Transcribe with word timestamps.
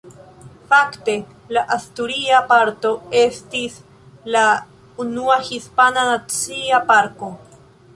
Fakte 0.69 1.13
la 1.57 1.63
asturia 1.75 2.41
parto 2.53 2.95
estis 3.21 3.79
la 4.37 4.45
unua 5.07 5.41
hispana 5.53 6.11
nacia 6.13 6.87
parko. 6.95 7.37